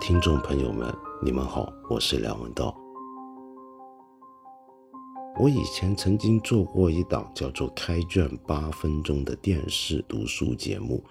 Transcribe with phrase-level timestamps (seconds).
[0.00, 0.92] 听众朋友们，
[1.22, 2.76] 你们好，我是梁文道。
[5.38, 11.02] 我以前曾经做过一档叫做《开卷八分钟》的电视读书节目，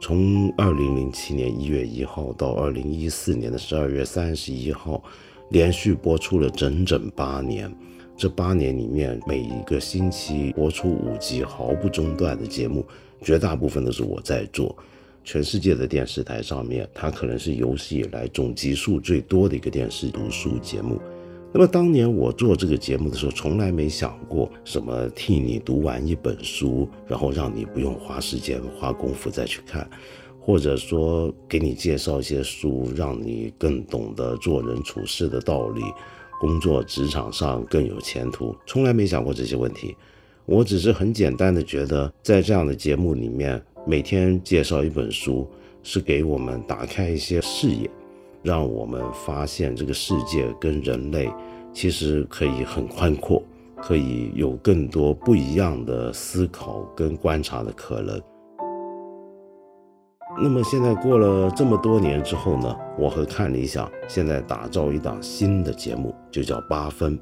[0.00, 5.02] 从二零零七年一月一号到二零一四年的十二月三十一号，
[5.50, 7.72] 连续播出了整整八年。
[8.16, 12.84] 这八年里面，每一个星期播出五集毫不中断的节目，
[13.20, 14.74] 绝大部分都是我在做。
[15.24, 21.00] 全世界的电视台上面，它可能是有史以来总集数最多的一个电视读书节目。
[21.52, 29.88] 那么当年我做这个节目的时候，从来没想过什么替你读完一本书，然后让你不用花时间花功夫再去看，
[30.40, 35.82] 或者说给你介绍一些书，让你更懂得做人处事的道理。
[36.40, 39.94] 工作职场上更有前途，从来没想过这些问题。
[40.46, 45.48] 我只是很简单的觉得，在这样的节目里面，每天介绍一本书，
[45.82, 47.90] 是给我们打开一些视野，
[48.42, 51.32] 让我们发现这个世界跟人类
[51.72, 53.42] 其实可以很宽阔，
[53.76, 58.20] 可以有更多不一样的思考跟观察的可能。
[60.40, 67.18] 那么现在过了这么多年之后呢，我和看理想现在打造一档新的节目，就叫八分。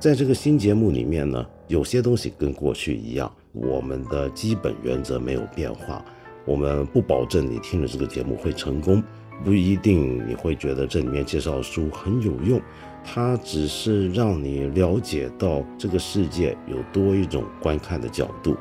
[0.00, 6.04] 在这个新节目里面呢，有些东西跟过去一样，我们的基本原则没有变化。
[6.44, 9.02] 我们不保证你听了这个节目会成功，
[9.42, 12.60] 不一定你会觉得这里面介绍的书很有用，
[13.02, 18.56] 它只是让你了解到这个世界有多一种观看的角度。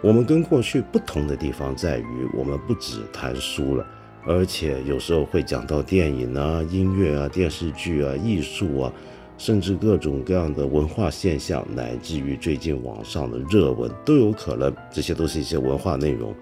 [0.00, 3.86] 我们跟过去不同的地方在于，我们不只谈书了，
[4.26, 8.92] 而且有时候会讲到电影啊、音乐啊、电视剧啊、艺术啊，
[9.36, 14.74] 甚至各种各样的文化现象，乃至于最近网上的热文都有可能。
[14.90, 16.34] 这些都是一些文化内容。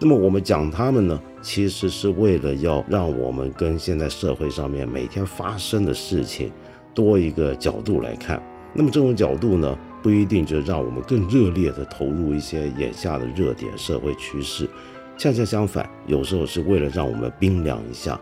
[0.00, 6.50] 那么我们讲它们呢，其实是为了要让我们跟现在社会上面每天发生的事情
[6.92, 8.42] 多一个角度来看。
[8.74, 9.78] 那么这种角度呢？
[10.02, 14.68] 不一定就让我们更热烈地投入一些眼下的热点社会趋势，
[15.16, 18.20] 恰恰相反，有时候是为了让我们冰凉一下，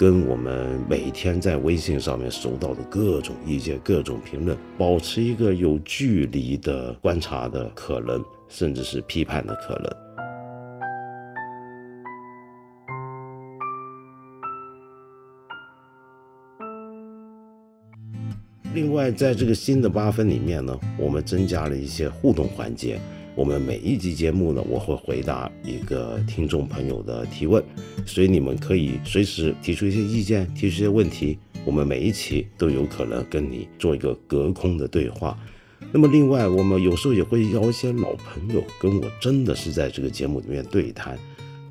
[0.00, 9.94] 跟我们每天在微信上面收到的各种意见、各种评论，保持一个有距离的观察的可能，甚至是批判的可能。
[18.72, 22.98] 另外，在这个新的八分里面呢，我们增加了一些互动环节。
[23.40, 27.64] 我们每一集节目呢，我会回答一个听众朋友的提问，
[28.04, 31.38] 所以你们可以随时提出一些意见，提出一些问题。
[31.64, 35.38] 我们每一期都有可能跟你做一个隔空的对话。
[35.90, 41.18] 那么，另外我们有时候也会邀一些老朋友跟我真的是在这个节目里面对谈，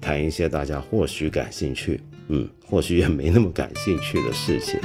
[0.02, 4.80] 谈一些大家或许感兴趣，嗯，或许也没那么感兴趣的事情。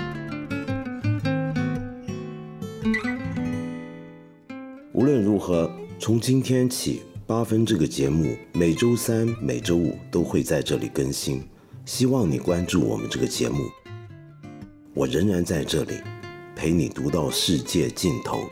[4.93, 11.43] 无论如何，从今天起八分这个节目每周三每周五都会在这里更新。
[11.87, 13.71] 希望你关注我们这个节目。
[14.95, 15.95] 我仍然在这里
[16.57, 18.51] 陪你读到世界尽头。